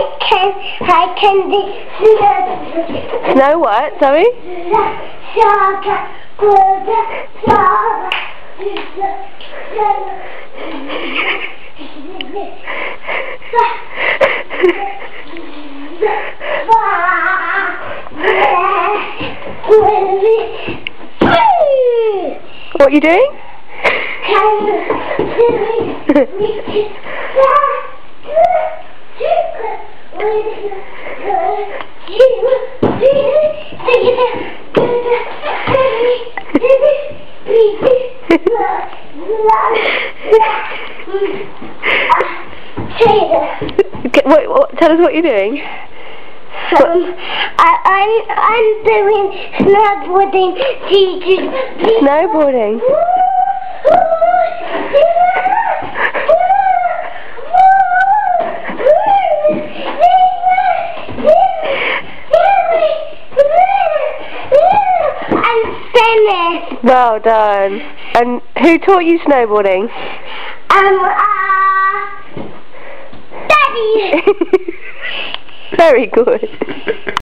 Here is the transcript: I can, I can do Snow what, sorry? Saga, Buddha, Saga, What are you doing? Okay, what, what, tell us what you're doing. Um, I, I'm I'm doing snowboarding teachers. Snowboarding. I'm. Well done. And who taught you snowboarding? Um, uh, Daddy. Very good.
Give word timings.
I 0.00 0.06
can, 0.30 0.48
I 0.88 1.12
can 1.20 1.50
do 1.50 1.60
Snow 3.34 3.58
what, 3.58 3.92
sorry? 4.00 4.24
Saga, 5.34 5.96
Buddha, 6.38 7.00
Saga, 7.44 8.10
What 22.76 22.88
are 22.88 22.92
you 22.92 23.00
doing? 23.00 23.36
Okay, 30.20 30.68
what, 44.24 44.48
what, 44.48 44.76
tell 44.76 44.92
us 44.92 45.00
what 45.00 45.14
you're 45.14 45.22
doing. 45.22 45.62
Um, 46.76 47.14
I, 47.56 47.80
I'm 47.88 48.12
I'm 48.36 48.84
doing 48.84 49.32
snowboarding 49.64 50.52
teachers. 50.88 51.48
Snowboarding. 52.02 52.80
I'm. 66.30 66.78
Well 66.82 67.20
done. 67.20 67.80
And 68.14 68.40
who 68.58 68.78
taught 68.78 69.04
you 69.04 69.18
snowboarding? 69.20 69.90
Um, 70.70 70.98
uh, 71.00 72.10
Daddy. 73.48 74.22
Very 75.76 76.06
good. 76.06 77.16